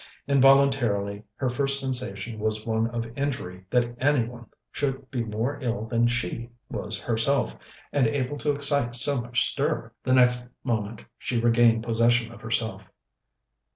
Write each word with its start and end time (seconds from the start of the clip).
Involuntarily 0.27 1.21
her 1.35 1.47
first 1.47 1.79
sensation 1.79 2.39
was 2.39 2.65
one 2.65 2.87
of 2.87 3.15
injury 3.15 3.65
that 3.69 3.95
any 3.99 4.27
one 4.27 4.47
should 4.71 5.11
be 5.11 5.23
more 5.23 5.59
ill 5.61 5.85
than 5.85 6.07
she 6.07 6.49
was 6.71 6.99
herself, 6.99 7.55
and 7.93 8.07
able 8.07 8.37
to 8.39 8.51
excite 8.51 8.95
so 8.95 9.21
much 9.21 9.43
stir. 9.47 9.91
The 10.03 10.15
next 10.15 10.47
moment 10.63 11.05
she 11.19 11.39
regained 11.39 11.83
possession 11.83 12.31
of 12.31 12.41
herself. 12.41 12.89